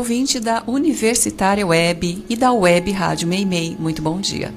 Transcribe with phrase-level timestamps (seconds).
[0.00, 4.50] ouvinte da Universitária Web e da Web Rádio Meimei, muito bom dia.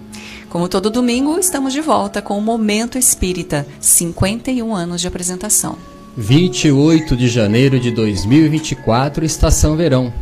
[0.48, 5.78] Como todo domingo, estamos de volta com o Momento Espírita, 51 anos de apresentação.
[6.16, 10.14] 28 de janeiro de 2024, Estação Verão.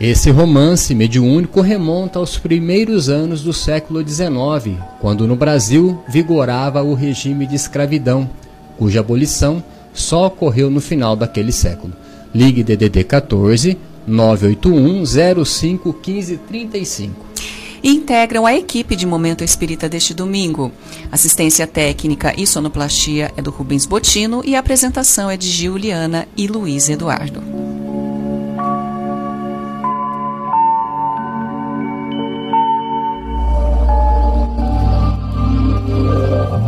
[0.00, 6.94] Esse romance mediúnico remonta aos primeiros anos do século XIX, quando no Brasil vigorava o
[6.94, 8.30] regime de escravidão,
[8.78, 9.62] cuja abolição
[9.92, 11.92] só ocorreu no final daquele século.
[12.34, 17.34] Ligue DDD 14 981 05 15 35
[17.84, 20.72] e integram a equipe de Momento Espírita deste domingo.
[21.12, 26.46] Assistência técnica e sonoplastia é do Rubens Botino e a apresentação é de Giuliana e
[26.46, 27.42] Luiz Eduardo.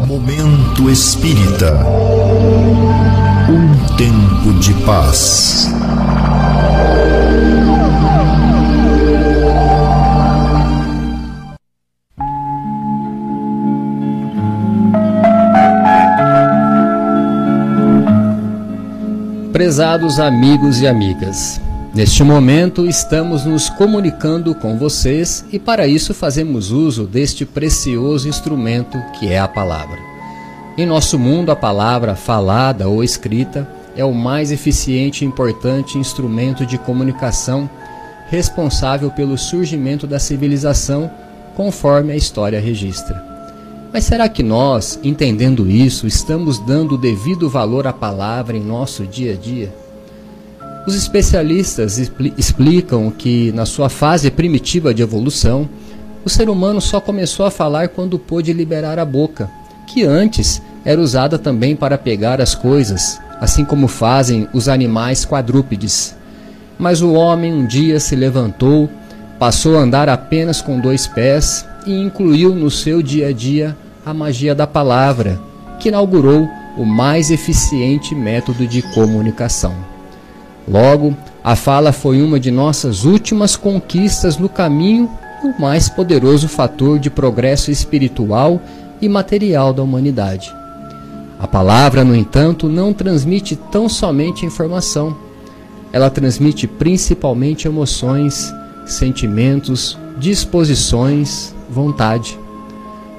[0.06, 1.72] Momento Espírita.
[3.48, 5.70] Um tempo de paz.
[19.56, 21.58] Prezados amigos e amigas,
[21.94, 29.02] neste momento estamos nos comunicando com vocês e para isso fazemos uso deste precioso instrumento
[29.18, 29.98] que é a palavra.
[30.76, 36.66] Em nosso mundo, a palavra falada ou escrita é o mais eficiente e importante instrumento
[36.66, 37.66] de comunicação
[38.28, 41.10] responsável pelo surgimento da civilização,
[41.56, 43.35] conforme a história registra.
[43.92, 49.06] Mas será que nós, entendendo isso, estamos dando o devido valor à palavra em nosso
[49.06, 49.72] dia a dia?
[50.86, 51.98] Os especialistas
[52.36, 55.68] explicam que, na sua fase primitiva de evolução,
[56.24, 59.50] o ser humano só começou a falar quando pôde liberar a boca,
[59.86, 66.14] que antes era usada também para pegar as coisas, assim como fazem os animais quadrúpedes.
[66.78, 68.88] Mas o homem um dia se levantou,
[69.38, 74.12] passou a andar apenas com dois pés e incluiu no seu dia a dia a
[74.12, 75.40] magia da palavra,
[75.78, 79.74] que inaugurou o mais eficiente método de comunicação.
[80.68, 85.08] Logo, a fala foi uma de nossas últimas conquistas no caminho
[85.42, 88.60] e o mais poderoso fator de progresso espiritual
[89.00, 90.52] e material da humanidade.
[91.38, 95.16] A palavra, no entanto, não transmite tão somente informação.
[95.92, 98.52] Ela transmite principalmente emoções,
[98.86, 102.38] sentimentos, disposições, vontade.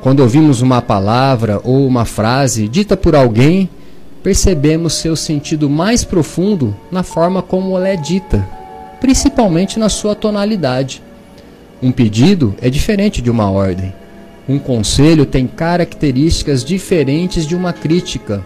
[0.02, 3.70] Quando ouvimos uma palavra ou uma frase dita por alguém,
[4.24, 8.48] percebemos seu sentido mais profundo na forma como ela é dita,
[9.00, 11.02] principalmente na sua tonalidade.
[11.82, 13.94] Um pedido é diferente de uma ordem.
[14.50, 18.44] Um conselho tem características diferentes de uma crítica.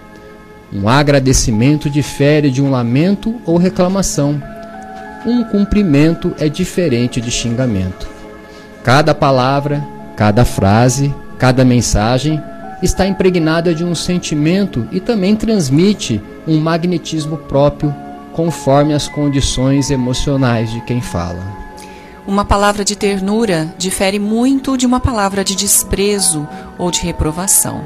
[0.74, 4.42] Um agradecimento difere de um lamento ou reclamação.
[5.26, 8.10] Um cumprimento é diferente de xingamento.
[8.84, 9.86] Cada palavra,
[10.16, 12.40] cada frase, Cada mensagem
[12.84, 17.92] está impregnada de um sentimento e também transmite um magnetismo próprio
[18.32, 21.42] conforme as condições emocionais de quem fala.
[22.28, 26.48] Uma palavra de ternura difere muito de uma palavra de desprezo
[26.78, 27.84] ou de reprovação.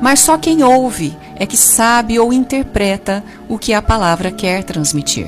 [0.00, 5.26] Mas só quem ouve é que sabe ou interpreta o que a palavra quer transmitir.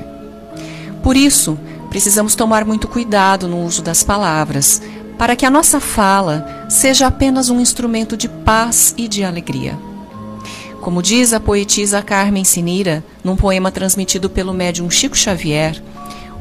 [1.02, 1.58] Por isso,
[1.92, 4.80] precisamos tomar muito cuidado no uso das palavras,
[5.18, 9.78] para que a nossa fala seja apenas um instrumento de paz e de alegria.
[10.80, 15.84] Como diz a poetisa Carmen Sinira, num poema transmitido pelo médium Chico Xavier,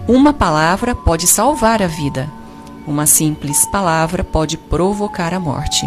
[0.07, 2.31] uma palavra pode salvar a vida,
[2.87, 5.85] uma simples palavra pode provocar a morte.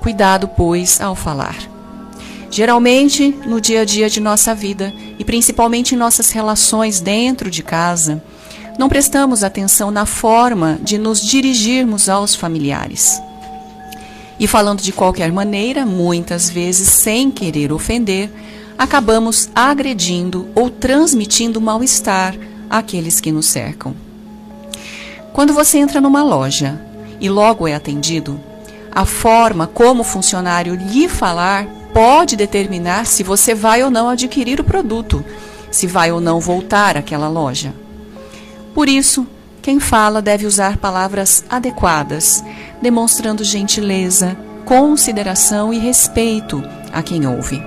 [0.00, 1.58] Cuidado, pois, ao falar.
[2.50, 7.62] Geralmente, no dia a dia de nossa vida, e principalmente em nossas relações dentro de
[7.62, 8.22] casa,
[8.78, 13.20] não prestamos atenção na forma de nos dirigirmos aos familiares.
[14.38, 18.30] E falando de qualquer maneira, muitas vezes sem querer ofender,
[18.76, 22.36] acabamos agredindo ou transmitindo mal-estar
[22.68, 23.94] àqueles que nos cercam.
[25.32, 26.80] Quando você entra numa loja
[27.18, 28.38] e logo é atendido,
[28.92, 34.60] a forma como o funcionário lhe falar pode determinar se você vai ou não adquirir
[34.60, 35.24] o produto,
[35.70, 37.72] se vai ou não voltar àquela loja.
[38.76, 39.26] Por isso,
[39.62, 42.44] quem fala deve usar palavras adequadas,
[42.82, 44.36] demonstrando gentileza,
[44.66, 46.62] consideração e respeito
[46.92, 47.58] a quem ouve.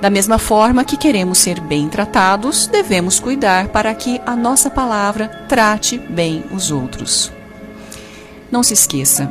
[0.00, 5.26] Da mesma forma que queremos ser bem tratados, devemos cuidar para que a nossa palavra
[5.48, 7.32] trate bem os outros.
[8.48, 9.28] Não se esqueça,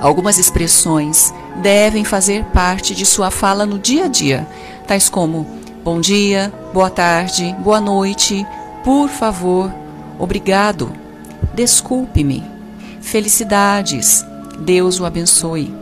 [0.00, 4.46] algumas expressões devem fazer parte de sua fala no dia a dia,
[4.86, 5.48] tais como
[5.82, 8.46] bom dia, boa tarde, boa noite,
[8.84, 9.79] por favor,
[10.20, 10.92] obrigado,
[11.54, 12.44] desculpe-me,
[13.00, 14.24] felicidades,
[14.60, 15.74] Deus o abençoe.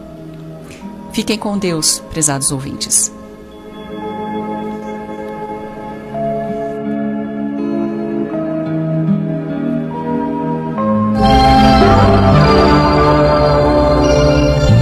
[1.12, 3.12] Fiquem com Deus, prezados ouvintes.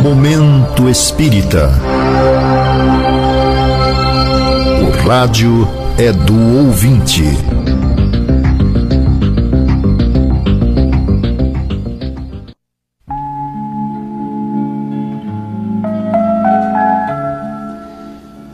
[0.03, 1.70] Momento Espírita.
[4.82, 5.67] O rádio
[5.99, 7.25] é do ouvinte.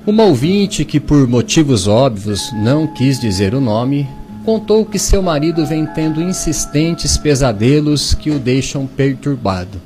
[0.04, 4.08] Uma ouvinte que, por motivos óbvios, não quis dizer o nome,
[4.44, 9.80] contou que seu marido vem tendo insistentes pesadelos que o deixam perturbado.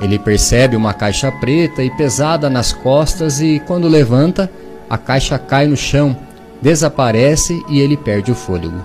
[0.00, 4.50] Ele percebe uma caixa preta e pesada nas costas e, quando levanta,
[4.88, 6.16] a caixa cai no chão,
[6.62, 8.82] desaparece e ele perde o fôlego.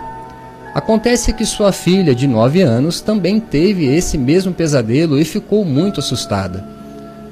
[0.75, 6.01] Acontece que sua filha, de 9 anos, também teve esse mesmo pesadelo e ficou muito
[6.01, 6.70] assustada.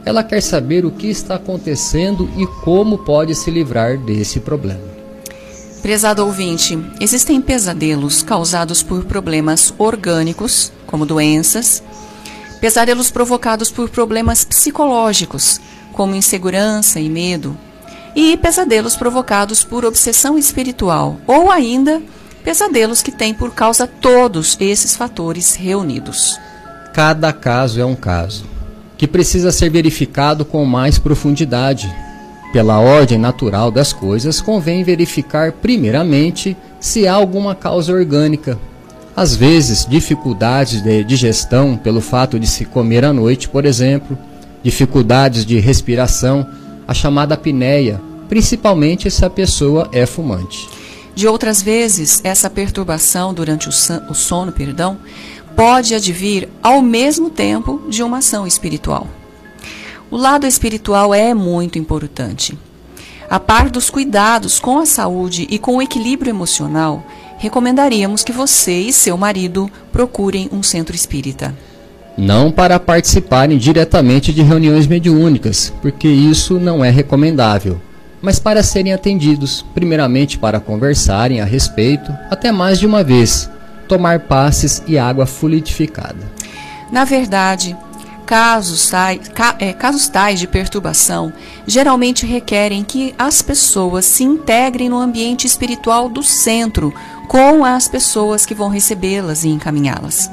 [0.10, 4.82] Ela quer saber o que está acontecendo e como pode se livrar desse problema.
[5.84, 11.84] Prezado ouvinte, existem pesadelos causados por problemas orgânicos, como doenças,
[12.60, 15.62] pesadelos provocados por problemas psicológicos,
[15.94, 17.56] como insegurança e medo,
[18.16, 22.02] e pesadelos provocados por obsessão espiritual, ou ainda
[22.44, 26.36] pesadelos que têm por causa todos esses fatores reunidos.
[26.96, 28.58] Cada caso é um caso
[29.00, 31.90] que precisa ser verificado com mais profundidade.
[32.52, 38.60] Pela ordem natural das coisas, convém verificar primeiramente se há alguma causa orgânica.
[39.16, 44.18] Às vezes, dificuldades de digestão pelo fato de se comer à noite, por exemplo,
[44.62, 46.46] dificuldades de respiração,
[46.86, 50.68] a chamada apneia, principalmente se a pessoa é fumante.
[51.16, 54.98] De outras vezes, essa perturbação durante o sono, perdão,
[55.60, 59.06] pode advir ao mesmo tempo de uma ação espiritual.
[60.10, 62.58] O lado espiritual é muito importante.
[63.30, 67.04] A par dos cuidados com a saúde e com o equilíbrio emocional,
[67.38, 71.54] recomendaríamos que você e seu marido procurem um centro espírita.
[72.18, 77.82] Não para participarem diretamente de reuniões mediúnicas, porque isso não é recomendável,
[78.22, 83.50] mas para serem atendidos, primeiramente para conversarem a respeito, até mais de uma vez,
[83.90, 86.32] tomar passes e água fluidificada.
[86.92, 87.76] Na verdade,
[88.26, 89.20] casos tais,
[89.58, 91.34] é, casos tais de perturbação
[91.66, 96.94] geralmente requerem que as pessoas se integrem no ambiente espiritual do centro
[97.28, 100.30] com as pessoas que vão recebê-las e encaminhá-las.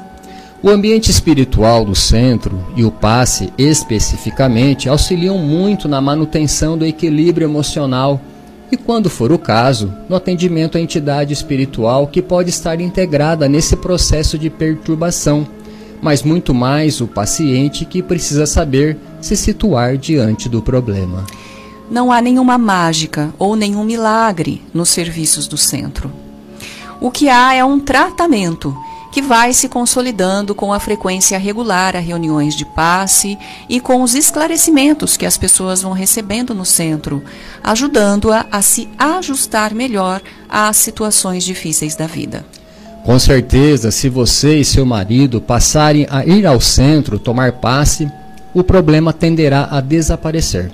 [0.61, 7.45] O ambiente espiritual do centro e o passe especificamente auxiliam muito na manutenção do equilíbrio
[7.45, 8.21] emocional
[8.71, 13.75] e, quando for o caso, no atendimento à entidade espiritual que pode estar integrada nesse
[13.75, 15.47] processo de perturbação,
[16.01, 21.25] mas muito mais o paciente que precisa saber se situar diante do problema.
[21.89, 26.11] Não há nenhuma mágica ou nenhum milagre nos serviços do centro.
[26.99, 28.75] O que há é um tratamento
[29.17, 33.35] que vai se consolidando com a frequência regular a reuniões de passe
[33.67, 37.23] e com os esclarecimentos que as pessoas vão recebendo no centro,
[37.63, 42.45] ajudando-a a se ajustar melhor às situações difíceis da vida.
[43.03, 48.07] Com certeza, se você e seu marido passarem a ir ao centro tomar passe,
[48.53, 50.71] o problema tenderá a desaparecer.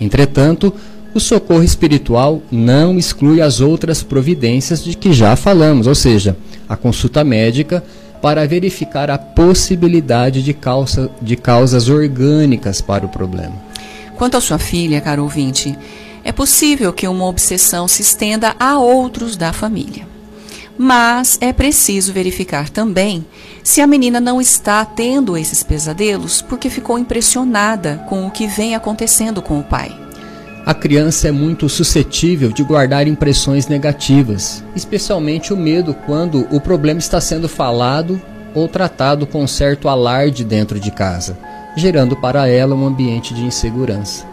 [0.00, 0.72] Entretanto,
[1.14, 6.34] o socorro espiritual não exclui as outras providências de que já falamos, ou seja,
[6.72, 7.84] a consulta médica
[8.22, 13.54] para verificar a possibilidade de, causa, de causas orgânicas para o problema.
[14.16, 15.76] Quanto à sua filha, caro ouvinte,
[16.24, 20.06] é possível que uma obsessão se estenda a outros da família.
[20.78, 23.26] Mas é preciso verificar também
[23.62, 28.74] se a menina não está tendo esses pesadelos porque ficou impressionada com o que vem
[28.74, 29.94] acontecendo com o pai.
[30.64, 37.00] A criança é muito suscetível de guardar impressões negativas, especialmente o medo quando o problema
[37.00, 38.22] está sendo falado
[38.54, 41.36] ou tratado com certo alarde dentro de casa,
[41.76, 44.24] gerando para ela um ambiente de insegurança.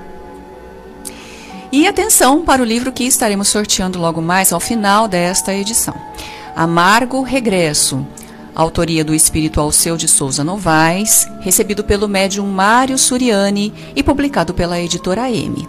[1.72, 5.96] E atenção para o livro que estaremos sorteando logo mais ao final desta edição.
[6.56, 8.06] Amargo Regresso,
[8.56, 14.80] autoria do espírito Alceu de Souza Novaes, recebido pelo médium Mário Suriani e publicado pela
[14.80, 15.68] editora M.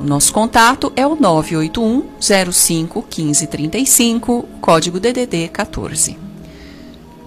[0.00, 6.16] O nosso contato é o 981 05 1535, código DDD 14.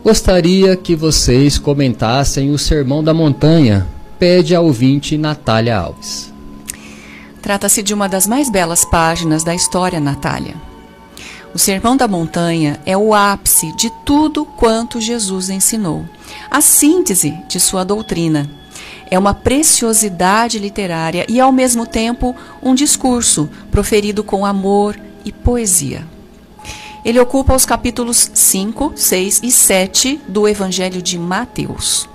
[0.04, 3.88] Gostaria que vocês comentassem o Sermão da Montanha,
[4.20, 6.32] pede a ouvinte Natália Alves.
[7.42, 10.56] Trata-se de uma das mais belas páginas da história, Natália.
[11.56, 16.04] O Sermão da Montanha é o ápice de tudo quanto Jesus ensinou,
[16.52, 18.50] a síntese de sua doutrina.
[19.10, 26.06] É uma preciosidade literária e, ao mesmo tempo, um discurso proferido com amor e poesia.
[27.06, 32.10] Ele ocupa os capítulos 5, 6 e 7 do Evangelho de Mateus.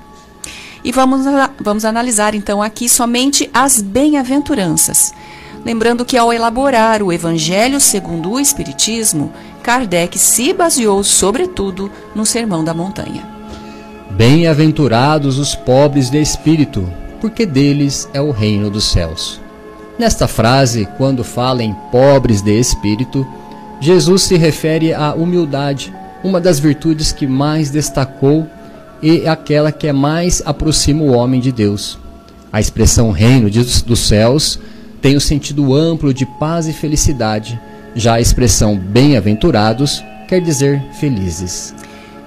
[0.84, 1.24] E vamos,
[1.58, 5.14] vamos analisar então aqui somente as bem-aventuranças.
[5.64, 12.64] Lembrando que ao elaborar o Evangelho segundo o Espiritismo, Kardec se baseou sobretudo no Sermão
[12.64, 13.22] da Montanha.
[14.10, 16.88] Bem-aventurados os pobres de espírito,
[17.20, 19.40] porque deles é o reino dos céus.
[19.98, 23.26] Nesta frase, quando fala em pobres de espírito,
[23.80, 25.92] Jesus se refere à humildade,
[26.24, 28.46] uma das virtudes que mais destacou
[29.02, 31.98] e aquela que é mais aproxima o homem de Deus.
[32.52, 34.58] A expressão reino dos céus
[35.00, 37.60] tem o sentido amplo de paz e felicidade,
[37.94, 41.74] já a expressão bem-aventurados quer dizer felizes.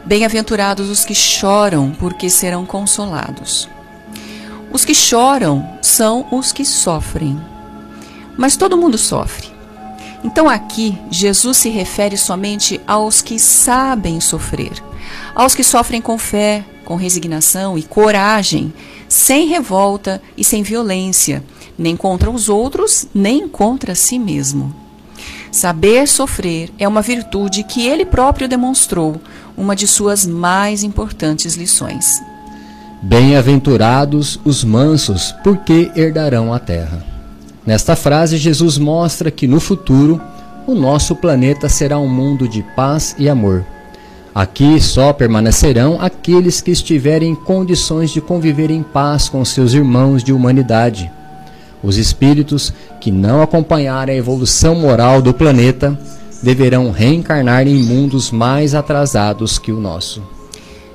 [0.06, 3.70] Bem-aventurados os que choram, porque serão consolados.
[4.72, 7.40] Os que choram são os que sofrem.
[8.38, 9.48] Mas todo mundo sofre.
[10.24, 14.72] Então aqui, Jesus se refere somente aos que sabem sofrer
[15.34, 18.74] aos que sofrem com fé, com resignação e coragem,
[19.08, 21.44] sem revolta e sem violência,
[21.78, 24.74] nem contra os outros, nem contra si mesmo.
[25.52, 29.22] Saber sofrer é uma virtude que ele próprio demonstrou,
[29.56, 32.22] uma de suas mais importantes lições.
[33.02, 37.06] Bem-aventurados os mansos, porque herdarão a terra.
[37.66, 40.22] Nesta frase, Jesus mostra que no futuro
[40.66, 43.66] o nosso planeta será um mundo de paz e amor
[44.34, 50.24] Aqui só permanecerão aqueles que estiverem em condições de conviver em paz com seus irmãos
[50.24, 51.12] de humanidade.
[51.84, 56.00] Os espíritos que não acompanharem a evolução moral do planeta
[56.42, 60.24] deverão reencarnar em mundos mais atrasados que o nosso.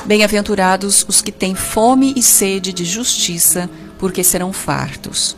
[0.06, 3.68] Bem-aventurados os que têm fome e sede de justiça,
[3.98, 5.36] porque serão fartos.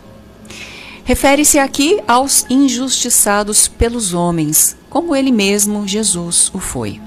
[1.04, 7.00] Refere-se aqui aos injustiçados pelos homens, como ele mesmo, Jesus, o foi.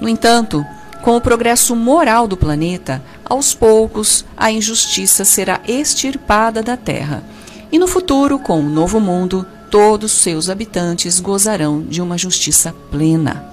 [0.00, 0.64] No entanto,
[1.02, 7.24] com o progresso moral do planeta, aos poucos a injustiça será extirpada da Terra.
[7.70, 13.44] E no futuro, com o novo mundo, todos seus habitantes gozarão de uma justiça plena.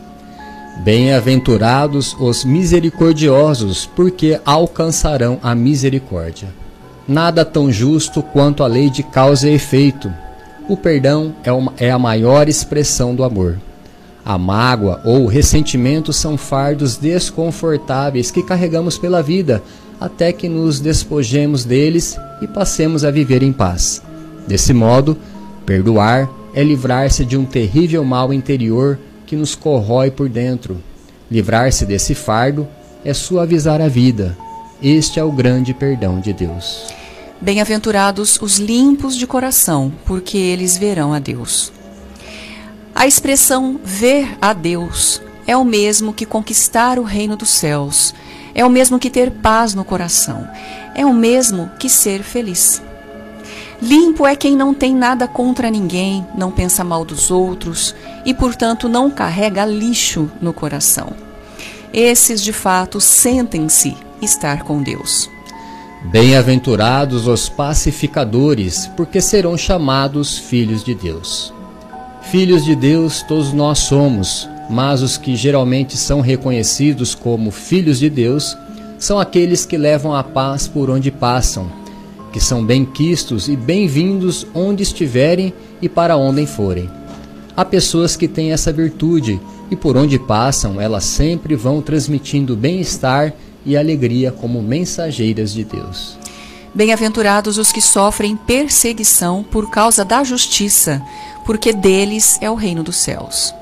[0.83, 6.47] Bem-aventurados os misericordiosos, porque alcançarão a misericórdia.
[7.07, 10.11] Nada tão justo quanto a lei de causa e efeito.
[10.67, 13.59] O perdão é, uma, é a maior expressão do amor.
[14.23, 19.61] A mágoa ou o ressentimento são fardos desconfortáveis que carregamos pela vida
[19.99, 24.01] até que nos despojemos deles e passemos a viver em paz.
[24.47, 25.17] Desse modo,
[25.65, 30.81] perdoar é livrar-se de um terrível mal interior que nos corrói por dentro.
[31.29, 32.67] Livrar-se desse fardo
[33.03, 34.37] é suavizar a vida.
[34.81, 36.87] Este é o grande perdão de Deus.
[37.41, 41.71] Bem-aventurados os limpos de coração, porque eles verão a Deus.
[42.93, 48.13] A expressão ver a Deus é o mesmo que conquistar o reino dos céus,
[48.55, 50.47] é o mesmo que ter paz no coração,
[50.95, 52.81] é o mesmo que ser feliz.
[53.81, 57.93] Limpo é quem não tem nada contra ninguém, não pensa mal dos outros
[58.25, 61.11] e, portanto, não carrega lixo no coração.
[61.93, 65.29] Esses, de fato, sentem-se estar com Deus.
[66.05, 71.53] Bem-aventurados os pacificadores, porque serão chamados filhos de Deus.
[72.21, 78.09] Filhos de Deus todos nós somos, mas os que geralmente são reconhecidos como filhos de
[78.09, 78.57] Deus
[78.97, 81.85] são aqueles que levam a paz por onde passam
[82.35, 86.91] que são bem-quistos e bem-vindos onde estiverem e para onde forem.
[87.55, 89.39] Há pessoas que têm essa virtude
[89.71, 93.31] e por onde passam, elas sempre vão transmitindo bem-estar
[93.65, 96.17] e alegria como mensageiras de Deus.
[96.73, 101.01] Bem-aventurados os que sofrem perseguição por causa da justiça,
[101.45, 103.53] porque deles é o reino dos céus.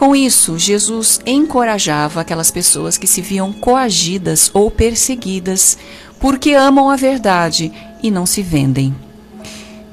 [0.00, 5.76] Com isso, Jesus encorajava aquelas pessoas que se viam coagidas ou perseguidas
[6.18, 7.70] porque amam a verdade
[8.02, 8.94] e não se vendem.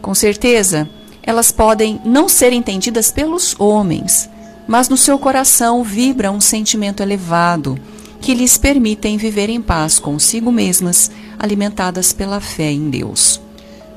[0.01, 0.89] Com certeza,
[1.21, 4.29] elas podem não ser entendidas pelos homens,
[4.65, 7.77] mas no seu coração vibra um sentimento elevado
[8.21, 13.41] que lhes permitem viver em paz consigo mesmas, alimentadas pela fé em Deus.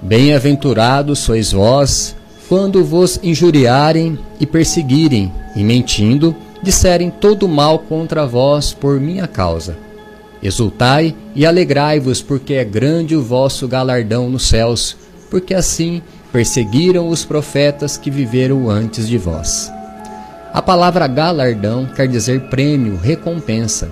[0.02, 2.16] Bem-aventurados sois vós,
[2.50, 9.78] quando vos injuriarem e perseguirem, e mentindo, disserem todo mal contra vós por minha causa.
[10.42, 14.96] Exultai e alegrai-vos, porque é grande o vosso galardão nos céus,
[15.30, 16.02] porque assim
[16.32, 19.70] perseguiram os profetas que viveram antes de vós.
[20.52, 23.88] A palavra galardão quer dizer prêmio, recompensa.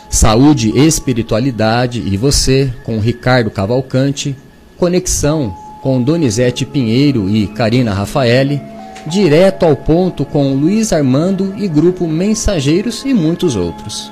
[0.09, 4.35] Saúde, Espiritualidade e Você, com Ricardo Cavalcante.
[4.77, 8.61] Conexão, com Donizete Pinheiro e Karina Rafaeli,
[9.05, 14.09] direto ao ponto com Luiz Armando e grupo Mensageiros e muitos outros.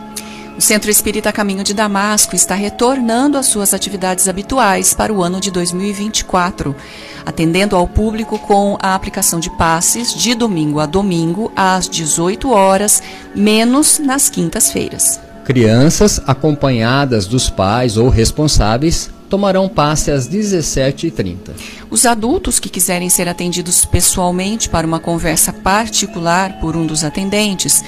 [0.58, 5.40] O Centro Espírita Caminho de Damasco está retornando às suas atividades habituais para o ano
[5.40, 6.76] de 2024,
[7.24, 13.04] atendendo ao público com a aplicação de passes de domingo a domingo às 18 horas,
[13.36, 15.20] menos nas quintas-feiras.
[15.46, 21.52] Crianças acompanhadas dos pais ou responsáveis tomarão passe às 17h30.
[21.92, 27.84] Os adultos que quiserem ser atendidos pessoalmente para uma conversa particular por um dos atendentes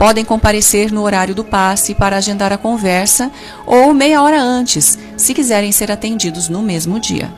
[0.00, 3.30] podem comparecer no horário do passe para agendar a conversa
[3.66, 7.30] ou meia hora antes, se quiserem ser atendidos no mesmo dia.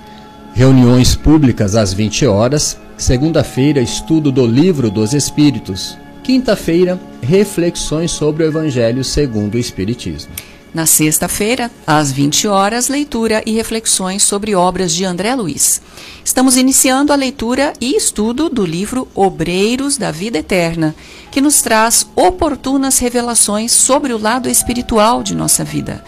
[0.55, 8.47] Reuniões públicas às 20 horas, segunda-feira, estudo do Livro dos Espíritos, quinta-feira, reflexões sobre o
[8.47, 10.31] Evangelho segundo o Espiritismo.
[10.75, 15.83] Na sexta-feira, às 20 horas, leitura e reflexões sobre obras de André Luiz.
[16.25, 20.95] Estamos iniciando a leitura e estudo do livro Obreiros da Vida Eterna,
[21.31, 26.03] que nos traz oportunas revelações sobre o lado espiritual de nossa vida.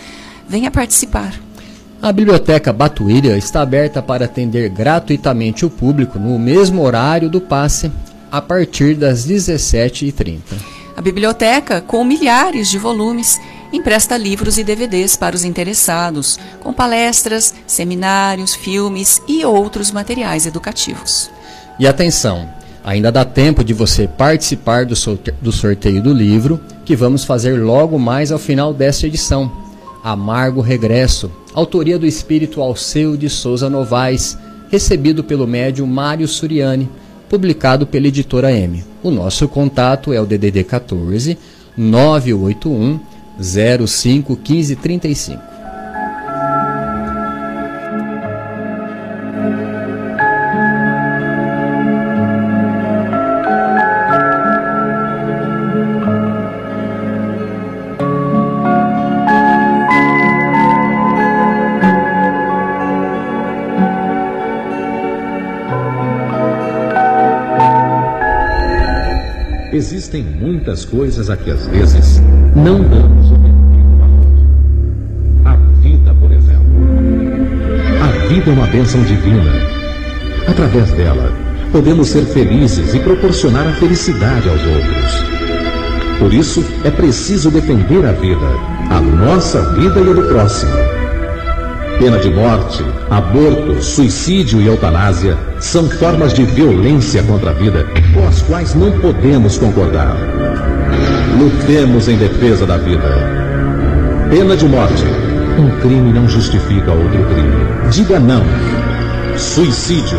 [0.48, 1.34] Venha participar.
[2.00, 7.92] A Biblioteca Batuíra está aberta para atender gratuitamente o público no mesmo horário do passe,
[8.32, 10.38] a partir das 17h30.
[10.96, 13.40] A biblioteca, com milhares de volumes,
[13.74, 21.30] empresta livros e DVDs para os interessados, com palestras, seminários, filmes e outros materiais educativos.
[21.78, 22.48] E atenção,
[22.84, 28.30] ainda dá tempo de você participar do, sorteio do, livro que vamos fazer logo mais
[28.30, 29.50] ao final desta edição.
[30.04, 34.38] Amargo Regresso, autoria do espírito Alceu de Souza Novaes,
[34.70, 36.88] recebido pelo médium Mário Suriani,
[37.28, 38.84] publicado pela editora M.
[39.02, 41.36] O nosso contato é o DDD 14
[41.76, 45.54] 981 05 1535.
[69.72, 72.20] Existem muitas coisas a que às vezes
[72.54, 73.13] não damos
[78.94, 79.50] bênção divina.
[80.46, 81.32] Através dela,
[81.72, 85.24] podemos ser felizes e proporcionar a felicidade aos outros.
[86.18, 88.46] Por isso, é preciso defender a vida,
[88.90, 90.72] a nossa vida e a do próximo.
[91.98, 98.26] Pena de morte, aborto, suicídio e eutanásia são formas de violência contra a vida com
[98.26, 100.16] as quais não podemos concordar.
[101.38, 103.02] Lutemos em defesa da vida.
[104.30, 105.04] Pena de morte.
[105.56, 107.64] Um crime não justifica outro crime.
[107.90, 108.42] Diga não.
[109.36, 110.18] Suicídio.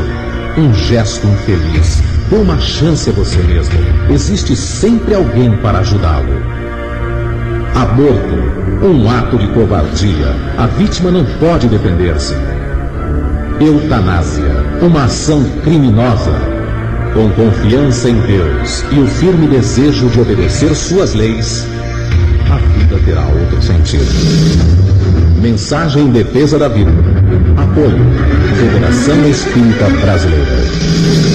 [0.58, 2.02] Um gesto infeliz.
[2.30, 3.74] Dê uma chance a você mesmo.
[4.10, 6.34] Existe sempre alguém para ajudá-lo.
[7.74, 8.86] Aborto.
[8.86, 10.36] Um ato de covardia.
[10.58, 12.36] A vítima não pode defender-se.
[13.60, 14.52] Eutanásia.
[14.82, 16.34] Uma ação criminosa.
[17.14, 21.66] Com confiança em Deus e o firme desejo de obedecer suas leis,
[22.52, 25.05] a vida terá outro sentido.
[25.36, 26.92] Mensagem em defesa da vida.
[27.58, 27.98] Apoio.
[28.58, 31.26] Federação Espírita Brasileira.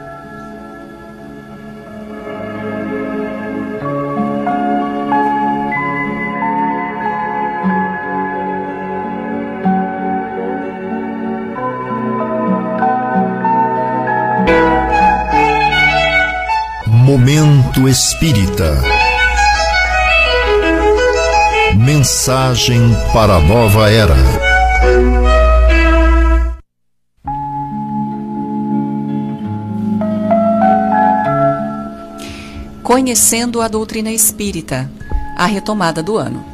[17.08, 18.82] Momento Espírita.
[21.74, 22.82] Mensagem
[23.14, 24.14] para a nova era.
[32.82, 34.92] Conhecendo a doutrina espírita,
[35.34, 36.44] a retomada do ano.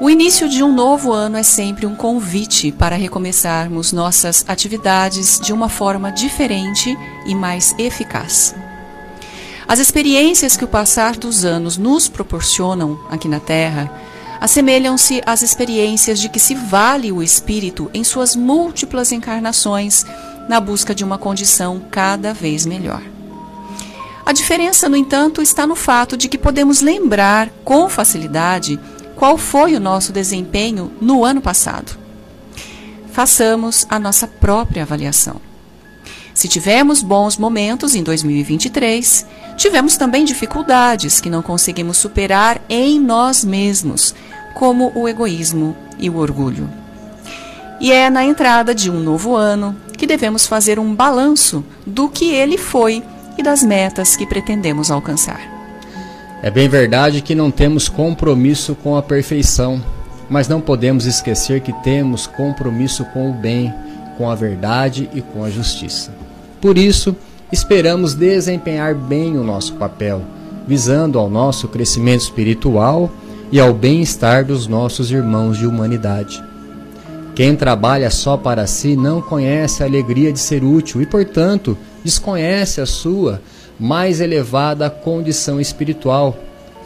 [0.00, 5.52] O início de um novo ano é sempre um convite para recomeçarmos nossas atividades de
[5.52, 6.96] uma forma diferente
[7.26, 8.54] e mais eficaz.
[9.72, 13.90] As experiências que o passar dos anos nos proporcionam aqui na Terra
[14.38, 20.04] assemelham-se às experiências de que se vale o espírito em suas múltiplas encarnações
[20.46, 23.00] na busca de uma condição cada vez melhor.
[24.26, 28.78] A diferença, no entanto, está no fato de que podemos lembrar com facilidade
[29.16, 31.98] qual foi o nosso desempenho no ano passado.
[33.10, 35.51] Façamos a nossa própria avaliação.
[36.34, 43.44] Se tivemos bons momentos em 2023, tivemos também dificuldades que não conseguimos superar em nós
[43.44, 44.14] mesmos,
[44.54, 46.68] como o egoísmo e o orgulho.
[47.80, 52.30] E é na entrada de um novo ano que devemos fazer um balanço do que
[52.30, 53.02] ele foi
[53.36, 55.40] e das metas que pretendemos alcançar.
[56.42, 59.82] É bem verdade que não temos compromisso com a perfeição,
[60.28, 63.72] mas não podemos esquecer que temos compromisso com o bem,
[64.16, 66.12] com a verdade e com a justiça.
[66.60, 67.16] Por isso,
[67.50, 70.22] esperamos desempenhar bem o nosso papel,
[70.66, 73.10] visando ao nosso crescimento espiritual
[73.50, 76.42] e ao bem-estar dos nossos irmãos de humanidade.
[77.34, 82.80] Quem trabalha só para si não conhece a alegria de ser útil e, portanto, desconhece
[82.80, 83.40] a sua
[83.80, 86.36] mais elevada condição espiritual,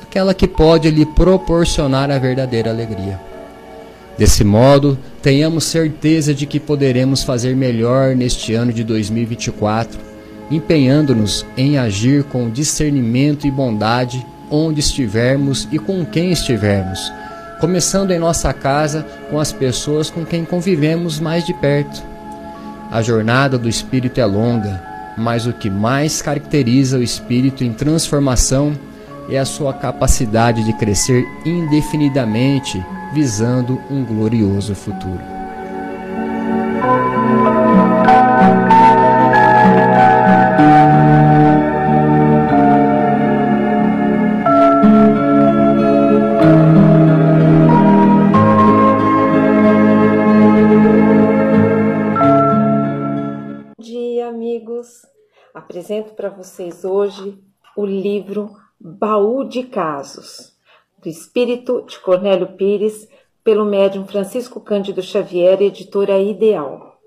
[0.02, 3.20] aquela que pode lhe proporcionar a verdadeira alegria.
[4.18, 9.98] Desse modo, tenhamos certeza de que poderemos fazer melhor neste ano de 2024,
[10.50, 17.12] empenhando-nos em agir com discernimento e bondade onde estivermos e com quem estivermos,
[17.60, 22.02] começando em nossa casa com as pessoas com quem convivemos mais de perto.
[22.90, 24.82] A jornada do espírito é longa,
[25.18, 28.72] mas o que mais caracteriza o espírito em transformação
[29.28, 35.22] é a sua capacidade de crescer indefinidamente visando um glorioso futuro.
[53.76, 55.02] Bom dia, amigos.
[55.54, 57.42] Apresento para vocês hoje
[57.76, 60.55] o livro Baú de Casos
[60.98, 63.08] do Espírito de Cornélio Pires,
[63.44, 66.98] pelo médium Francisco Cândido Xavier, editora Ideal.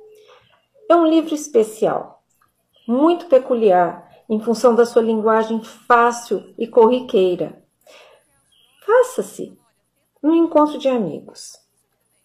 [0.90, 2.24] É um livro especial,
[2.88, 7.62] muito peculiar, em função da sua linguagem fácil e corriqueira.
[8.86, 9.58] Faça-se
[10.22, 11.54] no encontro de amigos.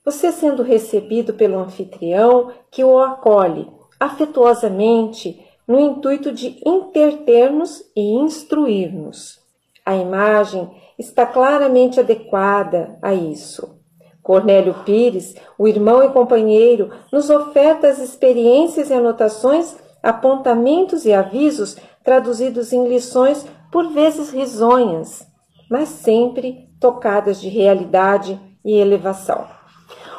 [0.04, 9.42] Você sendo recebido pelo anfitrião que o acolhe afetuosamente no intuito de interter-nos e instruir-nos.
[9.84, 13.78] A imagem está claramente adequada a isso.
[14.22, 21.76] Cornélio Pires, o irmão e companheiro, nos oferta as experiências e anotações, apontamentos e avisos
[22.02, 25.26] traduzidos em lições por vezes risonhas,
[25.70, 29.46] mas sempre tocadas de realidade e elevação.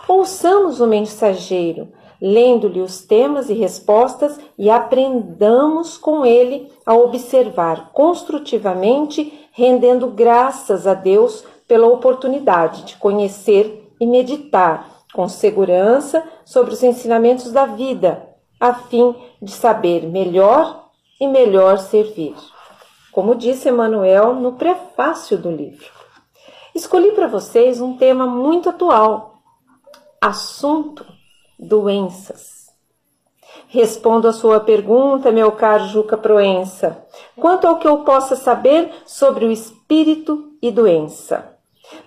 [0.08, 9.48] Ouçamos o mensageiro, lendo-lhe os temas e respostas e aprendamos com ele a observar construtivamente
[9.52, 17.52] rendendo graças a Deus pela oportunidade de conhecer e meditar com segurança sobre os ensinamentos
[17.52, 18.28] da vida,
[18.60, 22.36] a fim de saber melhor e melhor servir.
[23.12, 25.88] Como disse Emmanuel no prefácio do livro.
[26.76, 29.40] Escolhi para vocês um tema muito atual:
[30.22, 31.06] assunto
[31.60, 32.66] doenças.
[33.68, 39.46] Respondo a sua pergunta, meu caro Juca Proença, quanto ao que eu possa saber sobre
[39.46, 41.56] o espírito e doença.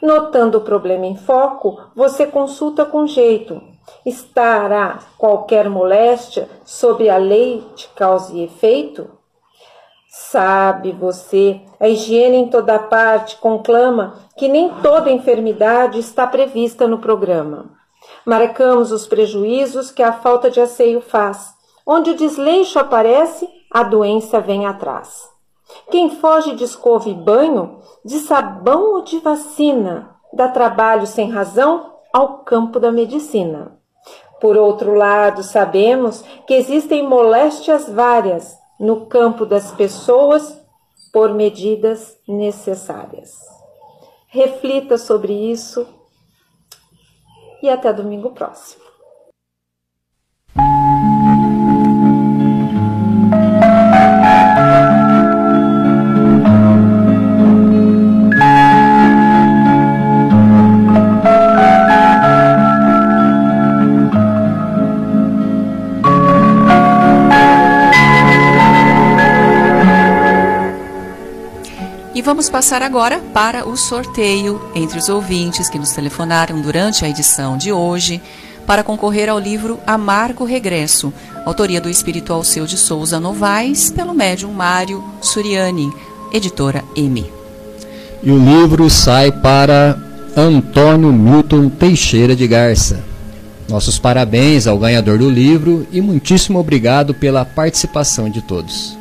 [0.03, 3.61] Notando o problema em foco, você consulta com jeito.
[4.05, 9.11] Estará qualquer moléstia sobre a lei de causa e efeito?
[10.11, 16.99] Sabe você, a higiene em toda parte conclama que nem toda enfermidade está prevista no
[16.99, 17.78] programa.
[18.25, 21.55] Marcamos os prejuízos que a falta de asseio faz.
[21.87, 25.29] Onde o desleixo aparece, a doença vem atrás.
[25.91, 31.95] Quem foge de escova e banho, de sabão ou de vacina, dá trabalho sem razão
[32.13, 33.79] ao campo da medicina.
[34.41, 40.59] Por outro lado, sabemos que existem moléstias várias no campo das pessoas
[41.13, 43.33] por medidas necessárias.
[44.29, 45.87] Reflita sobre isso
[47.63, 48.85] e até domingo próximo.
[72.29, 77.57] Vamos passar agora para o sorteio entre os ouvintes que nos telefonaram durante a edição
[77.57, 78.21] de hoje
[78.67, 81.11] para concorrer ao livro Amargo Regresso,
[81.47, 85.91] autoria do Espírito Alceu de Souza Novaes, pelo médium Mário Suriani,
[86.31, 87.25] editora M.
[88.23, 89.99] E o livro sai para
[90.37, 93.03] Antônio Milton Teixeira de Garça.
[93.71, 98.98] Nossos parabéns ao ganhador do livro e muitíssimo obrigado pela participação de todos.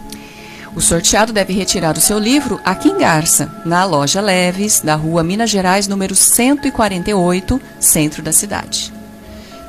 [0.77, 5.23] O sorteado deve retirar o seu livro aqui em Garça, na loja Leves, da rua
[5.23, 8.93] Minas Gerais, número 148, centro da cidade.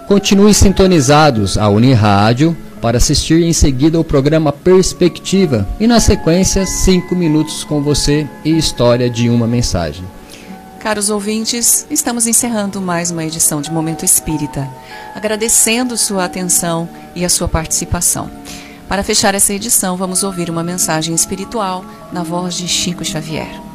[0.06, 7.16] Continue sintonizados à Unirádio para assistir em seguida o programa Perspectiva e, na sequência, 5
[7.16, 10.04] minutos com você e história de uma mensagem.
[10.78, 14.68] Caros ouvintes, estamos encerrando mais uma edição de Momento Espírita,
[15.14, 18.30] agradecendo sua atenção e a sua participação.
[18.88, 23.67] Para fechar essa edição, vamos ouvir uma mensagem espiritual na voz de Chico Xavier.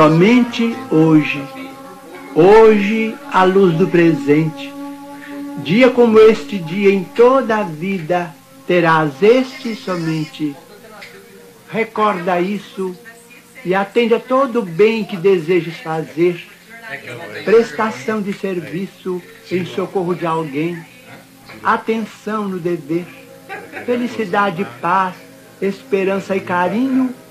[0.00, 1.46] Somente hoje,
[2.34, 4.72] hoje à luz do presente.
[5.58, 8.34] Dia como este dia em toda a vida
[8.66, 10.56] terás este somente.
[11.68, 12.96] Recorda isso
[13.62, 16.48] e atende a todo o bem que desejes fazer.
[17.44, 19.20] Prestação de serviço
[19.52, 20.82] em socorro de alguém.
[21.62, 23.04] Atenção no dever.
[23.84, 25.14] Felicidade, paz,
[25.60, 27.14] esperança e carinho